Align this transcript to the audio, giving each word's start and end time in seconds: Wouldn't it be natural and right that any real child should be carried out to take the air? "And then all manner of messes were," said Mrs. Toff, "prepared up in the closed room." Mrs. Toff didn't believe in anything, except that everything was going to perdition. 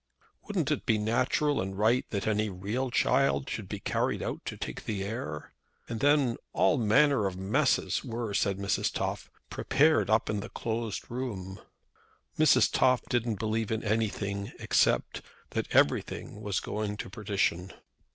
Wouldn't 0.47 0.71
it 0.71 0.87
be 0.87 0.97
natural 0.97 1.61
and 1.61 1.77
right 1.77 2.09
that 2.09 2.25
any 2.25 2.49
real 2.49 2.89
child 2.89 3.47
should 3.47 3.69
be 3.69 3.79
carried 3.79 4.23
out 4.23 4.43
to 4.45 4.57
take 4.57 4.85
the 4.85 5.03
air? 5.03 5.53
"And 5.87 5.99
then 5.99 6.37
all 6.53 6.79
manner 6.79 7.27
of 7.27 7.37
messes 7.37 8.03
were," 8.03 8.33
said 8.33 8.57
Mrs. 8.57 8.91
Toff, 8.91 9.29
"prepared 9.51 10.09
up 10.09 10.27
in 10.27 10.39
the 10.39 10.49
closed 10.49 11.11
room." 11.11 11.59
Mrs. 12.39 12.71
Toff 12.73 13.03
didn't 13.09 13.37
believe 13.37 13.69
in 13.71 13.83
anything, 13.83 14.51
except 14.59 15.21
that 15.51 15.67
everything 15.69 16.41
was 16.41 16.61
going 16.61 16.97
to 16.97 17.07
perdition. 17.07 17.71